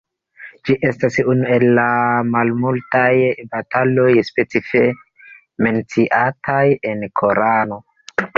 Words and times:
Ĝi 0.67 0.75
estas 0.91 1.17
unu 1.33 1.49
el 1.55 1.65
la 1.79 1.83
malmultaj 2.35 3.11
bataloj 3.51 4.09
specife 4.31 4.83
menciataj 5.67 6.65
en 6.95 7.07
Korano. 7.23 7.79